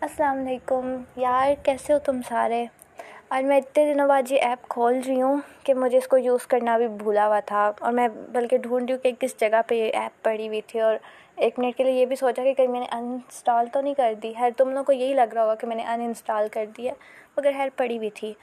[0.00, 2.66] السلام علیکم۔ یار، کیسے ہو تم سارے؟
[3.28, 6.46] اور میں اتنے دنوں بعد یہ ایپ کھول رہی ہوں کہ مجھے اس کو یوز
[6.46, 9.74] کرنا بھی بھولا ہوا تھا۔ اور میں بلکہ ڈھونڈ رہی ہوں کہ کس جگہ پہ
[9.74, 10.96] یہ ایپ پڑی ہوئی تھی۔ اور
[11.36, 14.14] ایک منٹ کے لیے یہ بھی سوچا کہ کہیں میں نے انسٹال تو نہیں کر
[14.22, 16.64] دی۔ ہے تم لوگوں کو یہی لگ رہا ہوگا کہ میں نے ان انسٹال کر
[16.76, 16.92] دی ہے،
[17.36, 18.34] مگر خیر، پڑی ہوئی تھی۔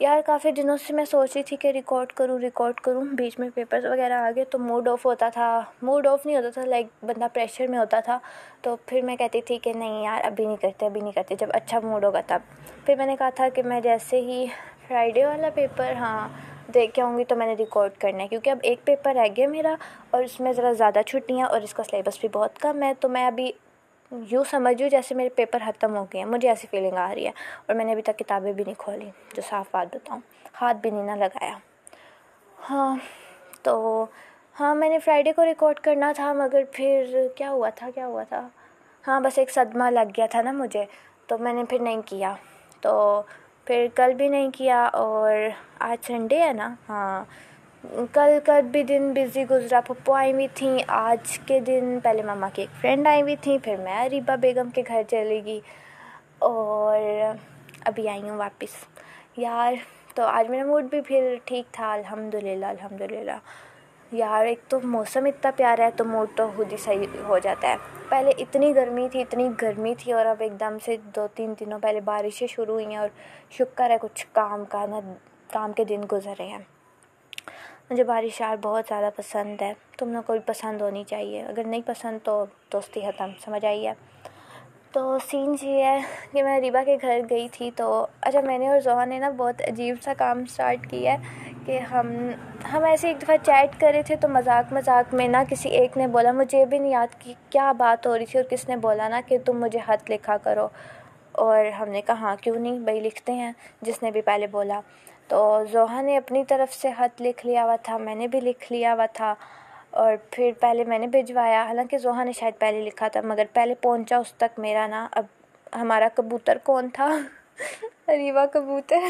[0.00, 3.48] یار کافی دنوں سے میں سوچ رہی تھی کہ ریکارڈ کروں ریکارڈ کروں، بیچ میں
[3.54, 6.86] پیپرز وغیرہ آ گئے تو موڈ آف ہوتا تھا۔ موڈ آف نہیں ہوتا تھا لائک
[7.02, 8.18] بندہ پریشر میں ہوتا تھا۔
[8.62, 11.46] تو پھر میں کہتی تھی کہ نہیں یار، ابھی نہیں کرتے، ابھی نہیں کرتے۔ جب
[11.52, 12.38] اچھا موڈ ہوگا تب۔
[12.86, 14.46] پھر میں نے کہا تھا کہ میں جیسے ہی
[14.88, 16.28] فرائیڈے والا پیپر ہاں
[16.74, 19.26] دیکھ کے آؤں گی تو میں نے ریکارڈ کرنا ہے۔ کیونکہ اب ایک پیپر رہ
[19.36, 19.74] گیا میرا
[20.10, 23.08] اور اس میں ذرا زیادہ چھٹیاں اور اس کا سلیبس بھی بہت کم ہے۔ تو
[23.08, 23.52] میں ابھی
[24.12, 27.30] یوں سمجھوں جیسے میرے پیپر ختم ہو گئے ہیں، مجھے ایسی فیلنگ آ رہی ہے۔
[27.66, 30.20] اور میں نے ابھی تک کتابیں بھی نہیں کھولی جو صاف بات بتاؤں۔
[30.60, 31.58] ہاتھ بھی نہیں نہ لگایا۔
[32.70, 32.96] ہاں
[33.62, 34.06] تو
[34.60, 38.22] ہاں میں نے فرائیڈے کو ریکارڈ کرنا تھا، مگر پھر کیا ہوا تھا، کیا ہوا
[38.22, 38.48] تھا؟
[39.06, 40.84] ہاں بس ایک صدمہ لگ گیا تھا نا مجھے۔
[41.26, 42.34] تو میں نے پھر نہیں کیا۔
[42.80, 43.22] تو
[43.64, 45.32] پھر کل بھی نہیں کیا اور
[45.78, 47.24] آج سنڈے ہے نا؟ ہاں۔
[48.12, 52.48] کل کل بھی دن بزی گزرا۔ پھپھو آئی ہوئی تھیں۔ آج کے دن پہلے مما
[52.54, 55.60] کی ایک فرینڈ آئی ہوئی تھیں۔ پھر میں اریبہ بیگم کے گھر چلی گئی۔
[56.38, 56.98] اور
[57.84, 58.74] ابھی آئی ہوں واپس۔
[59.36, 59.72] یار،
[60.14, 63.36] تو آج میرا موڈ بھی پھر ٹھیک تھا۔ الحمد للہ الحمد للہ
[64.12, 67.68] یار، ایک تو موسم اتنا پیارا ہے تو موڈ تو خود ہی صحیح ہو جاتا
[67.68, 67.76] ہے۔
[68.08, 71.78] پہلے اتنی گرمی تھی، اتنی گرمی تھی اور اب ایک دم سے دو تین دنوں
[71.78, 73.08] پہلے بارشیں شروع ہوئی ہیں اور
[73.50, 74.96] شکر ہے کچھ کام کا، نہ
[75.52, 76.79] کام کے دن گزر رہے ہیں۔
[77.90, 81.64] مجھے بارش یار بہت زیادہ پسند ہے۔ تم لوگ کو بھی پسند ہونی چاہیے۔ اگر
[81.64, 83.92] نہیں پسند تو دوستی ختم۔ سمجھ آئی ہے؟
[84.92, 86.00] تو سین یہ ہے
[86.32, 89.30] کہ میں ریبا کے گھر گئی تھی تو اچھا میں نے اور زحا نے نا
[89.30, 91.16] بہت عجیب سا کام اسٹارٹ کیا ہے
[91.66, 92.06] کہ ہم
[92.72, 95.96] ہم ایسے ایک دفعہ چیٹ کر رہے تھے تو مذاق مذاق میں نا کسی ایک
[95.96, 98.68] نے بولا، مجھے یہ بھی نہیں یاد کہ کیا بات ہو رہی تھی۔ اور کس
[98.68, 100.68] نے بولا نا کہ تم مجھے خط لکھا کرو۔
[101.32, 103.52] اور ہم نے کہا ہاں کیوں نہیں؟ بھائی، لکھتے ہیں۔
[103.82, 104.80] جس نے بھی پہلے بولا۔
[105.30, 108.72] تو زحا نے اپنی طرف سے خط لکھ لیا ہوا تھا، میں نے بھی لکھ
[108.72, 109.34] لیا ہوا تھا،
[109.90, 113.74] اور پھر پہلے میں نے بھجوایا۔ حالانکہ زحا نے شاید پہلے لکھا تھا، مگر پہلے
[113.74, 115.24] پہنچا اس تک میرا نا اب
[115.80, 117.08] ہمارا کبوتر کون تھا؟
[118.08, 119.04] اریبہ کبوتر۔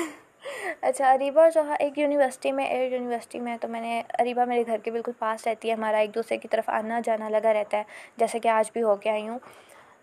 [0.82, 4.44] اچھا اریبہ اور زحا ایک یونیورسٹی میں، ایئر یونیورسٹی میں ہے تو میں نے اریبہ
[4.44, 7.52] میرے گھر کے بالکل پاس رہتی ہے، ہمارا ایک دوسرے کی طرف آنا جانا لگا
[7.52, 7.82] رہتا ہے
[8.16, 9.38] جیسے کہ آج بھی ہو کے آئی ہوں۔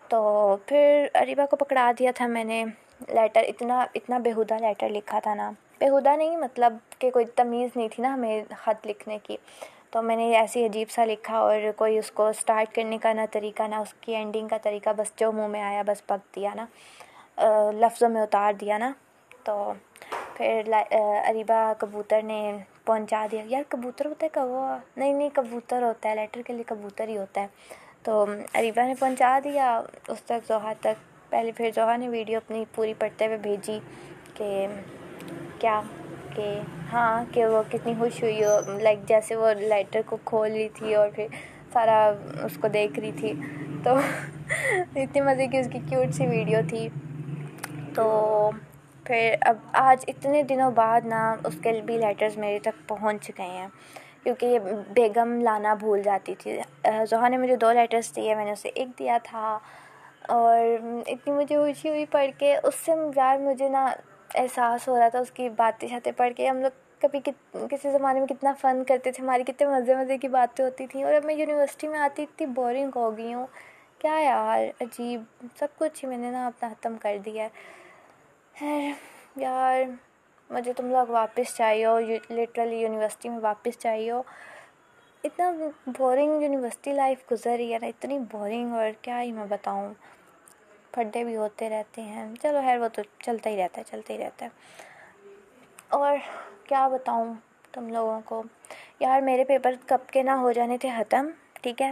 [0.09, 2.65] تو پھر اریبہ کو پکڑا دیا تھا میں نے،
[3.09, 7.87] لیٹر، اتنا اتنا بیہودہ لیٹر لکھا تھا نا۔ بیہودہ نہیں مطلب کہ کوئی تمیز نہیں
[7.91, 9.37] تھی نا ہمیں خط لکھنے کی۔
[9.91, 13.21] تو میں نے ایسی عجیب سا لکھا اور کوئی اس کو اسٹارٹ کرنے کا نہ
[13.31, 16.49] طریقہ، نہ اس کی اینڈنگ کا طریقہ، بس جو منہ میں آیا، بس پک دیا
[16.55, 16.65] نا۔
[17.73, 18.91] لفظوں میں اتار دیا نا۔
[19.43, 19.73] تو
[20.37, 20.61] پھر
[21.29, 22.39] اریبہ کبوتر نے
[22.85, 26.63] پہنچا دیا۔ یار، کبوتر ہوتا ہے کوا نہیں نہیں، کبوتر ہوتا ہے۔ لیٹر کے لیے
[26.67, 27.47] کبوتر ہی ہوتا ہے۔
[28.03, 30.97] تو اریبہ نے پہنچا دیا۔ اس تک زحا تک،
[31.29, 33.79] پہلے پھر زحا نے ویڈیو اپنی پوری پڑھتے ہوئے بھیجی
[34.33, 34.67] کہ
[35.59, 35.79] کیا
[36.35, 36.59] کہ
[36.93, 40.95] ہاں کہ وہ کتنی خوش ہوئی ہو لائک جیسے وہ لیٹر کو کھول رہی تھی
[40.95, 41.27] اور پھر
[41.73, 41.97] سارا
[42.43, 43.33] اس کو دیکھ رہی تھی۔
[43.83, 43.95] تو
[44.95, 46.87] اتنی مزے کی اس کی کیوٹ سی ویڈیو تھی۔
[47.95, 48.05] تو
[49.05, 53.47] پھر اب آج اتنے دنوں بعد نا اس کے بھی لیٹرز میرے تک پہنچ گئے
[53.47, 53.67] ہیں۔
[54.23, 54.59] کیونکہ یہ
[54.93, 56.57] بیگم لانا بھول جاتی تھی۔
[57.09, 59.57] زحا نے مجھے دو لیٹرس دیے، میں نے اسے ایک دیا تھا۔
[60.29, 60.59] اور
[61.07, 63.85] اتنی مجھے خوشی ہوئی پڑھ کے، اس سے یار مجھے نا
[64.37, 67.19] احساس ہو رہا تھا، اس کی باتیں شاتیں پڑھ کے۔ ہم لوگ کبھی
[67.71, 71.03] کسی زمانے میں کتنا فن کرتے تھے، ہماری کتنے مزے مزے کی باتیں ہوتی تھیں۔
[71.03, 73.47] اور اب میں یونیورسٹی میں آتی، اتنی بورنگ ہو گئی ہوں۔
[73.99, 75.21] کیا یار، عجیب۔
[75.59, 77.47] سب کچھ ہی میں نے نا اپنا ختم کر دیا۔
[78.61, 78.91] ہے
[79.35, 79.81] یار،
[80.49, 81.99] مجھے تم لوگ واپس چاہیے ہو
[82.29, 84.21] لٹرلی یونیورسٹی میں واپس چاہیے ہو
[85.23, 85.51] اتنا
[85.97, 89.93] بورنگ یونیورسٹی لائف گزر رہی ہے نا، اتنی بورنگ اور کیا ہی میں بتاؤں۔
[90.91, 94.17] پھڈے بھی ہوتے رہتے ہیں۔ چلو خیر، وہ تو چلتا ہی رہتا ہے، چلتا ہی
[94.17, 94.49] رہتا ہے۔
[95.87, 96.17] اور
[96.63, 97.33] کیا بتاؤں
[97.71, 98.43] تم لوگوں کو؟
[98.99, 101.91] یار، میرے پیپر کب کے نہ ہو جانے تھے، ختم، ٹھیک ہے؟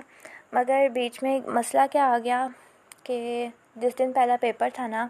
[0.51, 2.47] مگر بیچ میں مسئلہ کیا آ گیا
[3.03, 5.07] کہ جس دن پہلا پیپر تھا نا،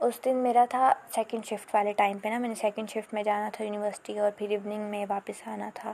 [0.00, 3.22] اس دن میرا تھا سیکنڈ شفٹ والے ٹائم پہ نا۔ میں نے سیکنڈ شفٹ میں
[3.22, 5.92] جانا تھا یونیورسٹی اور پھر ایوننگ میں واپس آنا تھا۔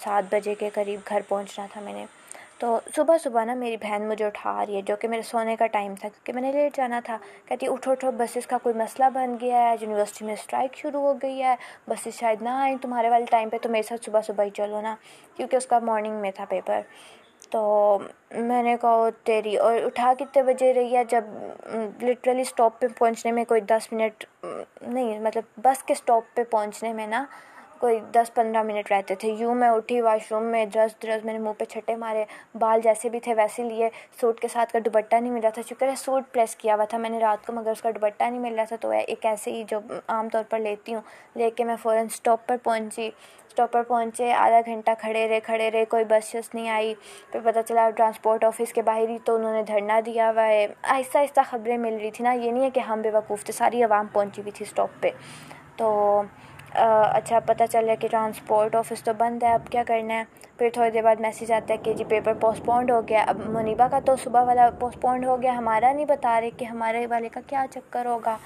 [0.00, 2.06] سات بجے کے قریب گھر پہنچنا تھا میں نے۔
[2.62, 5.66] تو صبح صبح نا میری بہن مجھے اٹھا رہی ہے، جو کہ میرے سونے کا
[5.66, 7.16] ٹائم تھا، کیونکہ میں نے لیٹ جانا تھا۔
[7.46, 11.12] کہتی اٹھو اٹھو بسیز کا کوئی مسئلہ بن گیا ہے یونیورسٹی میں اسٹرائک شروع ہو
[11.22, 11.54] گئی ہے۔
[11.88, 14.80] بسیز شاید نہ آئیں تمہارے والے ٹائم پہ، تو میرے ساتھ صبح صبح ہی چلو
[14.80, 14.94] نا،
[15.36, 16.80] کیونکہ اس کا مارننگ میں تھا پیپر
[17.50, 17.98] تو
[18.30, 21.24] میں نے کہا تیری اور اٹھا کتنے بجے رہی ہے؟ جب
[22.02, 26.92] لٹرلی اسٹاپ پہ پہنچنے میں کوئی دس منٹ، نہیں مطلب بس کے اسٹاپ پہ پہنچنے
[26.92, 27.24] میں نا
[27.82, 31.32] کوئی دس پندرہ منٹ رہتے تھے۔ یوں میں اٹھی واش روم میں درس درس میں
[31.32, 32.24] نے منہ پہ چھٹے مارے۔
[32.54, 33.88] بال جیسے بھی تھے ویسے لیے۔
[34.20, 36.84] سوٹ کے ساتھ کا دوپٹہ نہیں مل رہا تھا۔ شکر ہے سوٹ پریس کیا ہوا
[36.84, 39.26] تھا۔ میں نے رات کو، مگر اس کا دوپٹہ نہیں مل رہا تھا۔ تو ایک
[39.26, 41.02] ایسے ہی جو عام طور پر لیتی ہوں،
[41.36, 43.10] لے کے میں فوراً اسٹاپ پر پہنچی۔
[43.48, 46.94] اسٹاپ پر پہنچے، آدھا گھنٹہ کھڑے رہے کھڑے رہے۔ کوئی بس شس نہیں آئی۔
[47.32, 50.66] پھر پتہ چلا ٹرانسپورٹ آفس کے باہر ہی تو انہوں نے دھرنا دیا ہوا ہے۔
[50.82, 53.52] آہستہ آہستہ خبریں مل رہی تھی نا۔ یہ نہیں ہے کہ ہم بے وقوف تھے،
[53.52, 55.08] ساری عوام پہنچی ہوئی تھی اسٹاپ پہ۔
[55.76, 56.22] تو
[56.74, 60.24] اچھا پتہ چلا کہ ٹرانسپورٹ آفس تو بند ہے، اب کیا کرنا ہے؟
[60.58, 63.40] پھر تھوڑی دیر بعد میسیج آتا ہے کہ جی پیپر پوسٹ پونڈ ہو گیا۔ اب
[63.46, 67.06] منیبا کا تو صبح والا پوسٹ پونڈ ہو گیا، ہمارا نہیں بتا رہے کہ ہمارے
[67.10, 68.36] والے کا کیا چکر ہوگا۔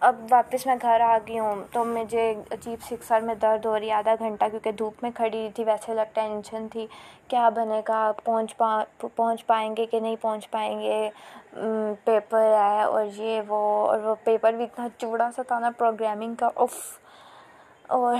[0.00, 3.78] اب واپس میں گھر آ گئی ہوں، تو مجھے عجیب سی سر میں درد ہو
[3.78, 6.86] رہی ہے، آدھا گھنٹہ، کیونکہ دھوپ میں کھڑی تھی، ویسے الگ ٹینشن تھی۔
[7.28, 8.82] کیا بنے گا؟ پہنچ پا،
[9.16, 11.10] پہنچ پائیں گے کہ نہیں پہنچ پائیں گے؟
[12.04, 16.34] پیپر ہے اور یہ وہ، اور وہ پیپر بھی اتنا چوڑا سا تھا نا پروگرامنگ
[16.34, 16.78] کا اف
[17.96, 18.16] اور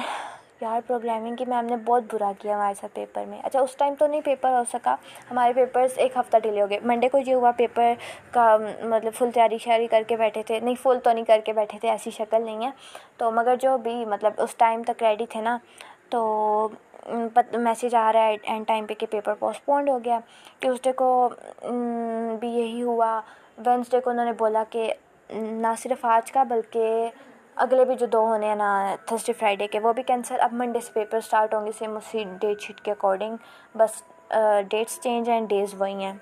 [0.61, 3.95] یار پروگرامنگ کی میم نے بہت برا کیا ہمارے ساتھ پیپر میں۔ اچھا اس ٹائم
[3.99, 4.95] تو نہیں پیپر ہو سکا۔
[5.31, 7.93] ہمارے پیپرس ایک ہفتہ ڈیلے ہو گئے۔ منڈے کو یہ ہوا پیپر
[8.31, 11.53] کا مطلب فل تیاری شیاری کر کے بیٹھے تھے۔ نہیں فل تو نہیں کر کے
[11.53, 12.71] بیٹھے تھے، ایسی شکل نہیں ہے۔
[13.17, 15.57] تو مگر جو بھی مطلب اس ٹائم تک ریڈی تھے نا،
[16.11, 16.69] تو
[17.53, 20.19] میسیج آ رہا ہے اینڈ ٹائم پہ کہ پیپر پوسٹ پونڈ ہو گیا۔
[20.59, 21.29] ٹیوزڈے کو
[22.41, 23.21] بھی یہی ہوا۔
[23.67, 24.93] وینسڈے کو انہوں نے بولا کہ
[25.31, 27.09] نہ صرف آج کا بلکہ
[27.61, 30.81] اگلے بھی جو دو ہونے ہیں نا تھرسڈے فرائیڈے کے، وہ بھی کینسل اب منڈے
[30.81, 33.37] سے پیپر اسٹارٹ ہوں گے سیم اسی ڈیٹ شیٹ کے اکارڈنگ
[33.79, 34.03] بس
[34.71, 36.13] ڈیٹس چینج ہیں ڈیز وہی ہیں.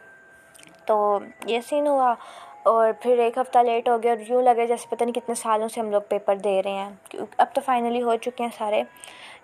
[0.87, 2.15] تو یہ سین ہوا،
[2.65, 5.69] اور پھر ایک ہفتہ لیٹ ہو گیا، اور یوں لگے جیسے پتہ نہیں کتنے سالوں
[5.69, 6.91] سے ہم لوگ پیپر دے رہے ہیں.
[7.39, 8.83] اب تو فائنلی ہو چکے ہیں سارے.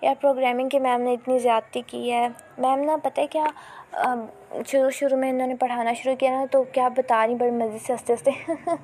[0.05, 2.29] یار پروگرامنگ کی میم نے اتنی زیادتی کی ہے۔
[2.59, 3.47] میم نا پتہ ہے کیا؟
[4.67, 7.79] شروع شروع میں انہوں نے پڑھانا شروع کیا نا، تو کیا بتا رہی بڑی مزے
[7.87, 8.31] سے ہنستے ہنستے۔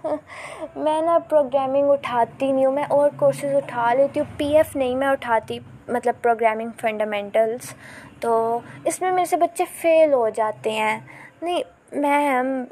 [0.76, 4.96] میں نا پروگرامنگ اٹھاتی نہیں ہوں، میں اور کورسز اٹھا لیتی ہوں۔ پی ایف نہیں
[4.96, 5.58] میں اٹھاتی
[5.88, 7.75] مطلب پروگرامنگ فنڈامنٹلس
[8.20, 11.00] تو اس میں میرے سے بچے فیل ہو جاتے ہیں۔
[11.43, 11.62] نہیں،
[11.93, 12.64] میم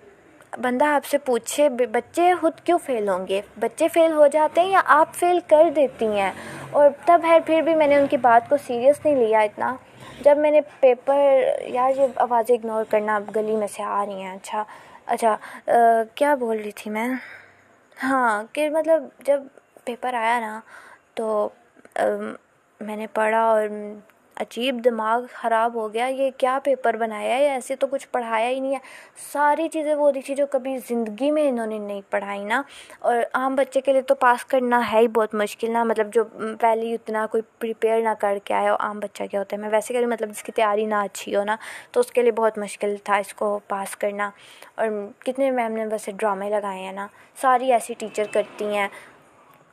[0.52, 4.70] بندہ آپ سے پوچھے بچے خود کیوں فیل ہوں گے؟ بچے فیل ہو جاتے ہیں
[4.70, 6.30] یا آپ فیل کر دیتی ہیں؟
[6.70, 9.74] اور تب ہے، پھر بھی میں نے ان کی بات کو سیریس نہیں لیا اتنا۔
[10.24, 11.40] جب میں نے پیپر
[11.74, 14.64] یار یہ آوازیں اگنور کرنا گلی میں سے آ رہی ہیں۔ اچھا
[15.06, 15.36] اچھا
[16.14, 17.08] کیا بول رہی تھی میں؟
[18.02, 19.42] ہاں کہ مطلب جب
[19.84, 20.60] پیپر آیا نا،
[21.14, 21.48] تو
[22.80, 23.68] میں نے پڑھا اور
[24.40, 28.60] عجیب دماغ خراب ہو گیا، یہ کیا پیپر بنایا ہے؟ ایسے تو کچھ پڑھایا ہی
[28.60, 28.78] نہیں ہے۔
[29.32, 32.62] ساری چیزیں وہ تھی جو کبھی زندگی میں انہوں نے نہیں پڑھائی نا۔
[32.98, 36.24] اور عام بچے کے لیے تو پاس کرنا ہے ہی بہت مشکل نا۔ مطلب جو
[36.60, 39.94] پہلے اتنا کوئی پریپیئر نہ کر کے آیا، عام بچہ کیا ہوتا ہے؟ میں ویسے
[39.94, 41.56] کہہ رہی مطلب جس کی تیاری نہ اچھی ہو نا،
[41.90, 44.30] تو اس کے لیے بہت مشکل تھا اس کو پاس کرنا۔
[44.74, 44.86] اور
[45.18, 47.06] کتنے میم نے ویسے ڈرامے لگائے ہیں نا۔
[47.36, 48.88] ساری ایسی ٹیچر کرتی ہیں۔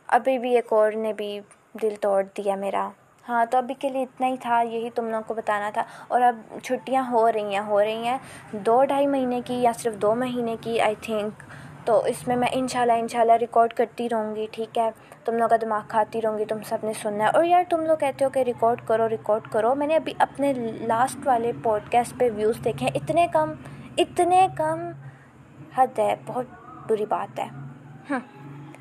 [0.08, 1.40] ابھی بھی ایک اور نے بھی
[1.82, 2.90] دل توڑ دیا میرا۔
[3.30, 6.22] ہاں تو ابھی کے لیے اتنا ہی تھا، یہی تم لوگوں کو بتانا تھا۔ اور
[6.22, 8.18] اب چھٹیاں ہو رہی ہیں، ہو رہی ہیں۔
[8.52, 11.44] دو ڈھائی مہینے کی یا صرف دو مہینے کی آئی تھنک
[11.86, 14.78] تو اس میں میں ان شاء اللہ ان شاء اللہ ریکارڈ کرتی رہوں گی، ٹھیک
[14.78, 14.90] ہے؟
[15.26, 17.86] تم لوگ کا دماغ کھاتی رہوں گی، تم سب نے سننا ہے۔ اور یار، تم
[17.86, 21.92] لوگ کہتے ہو کہ ریکارڈ کرو ریکارڈ کرو۔ میں نے ابھی اپنے لاسٹ والے پوڈ
[21.92, 23.54] کاسٹ پہ ویوز دیکھے ہیں۔ اتنے کم
[23.98, 24.80] اتنے کم
[25.78, 26.46] حد ہے، بہت
[26.88, 27.48] بری بات ہے۔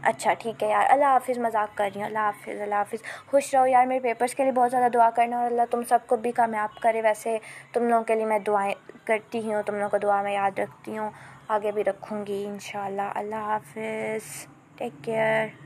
[0.05, 3.55] اچھا ٹھیک ہے یار، اللہ حافظ، مذاق کر رہی ہوں، اللہ حافظ اللہ حافظ۔ خوش
[3.55, 6.17] رہو یار میرے پیپرس کے لیے، بہت زیادہ دعا کرنا اور اللہ تم سب کو
[6.17, 7.39] بھی کامیاب کرے۔ ویسے
[7.73, 8.75] تم لوگوں کے لیے میں دعائیں
[9.05, 11.11] کرتی ہوں، تم لوگوں کو دعا میں یاد رکھتی ہوں۔
[11.49, 14.47] آگے بھی رکھوں گی ان شاء اللہ اللہ حافظ۔
[14.77, 15.64] Take care